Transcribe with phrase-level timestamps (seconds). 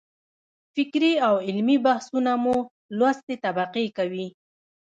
[0.75, 2.55] فکري او علمي بحثونه مو
[2.97, 4.27] لوستې طبقې کوي.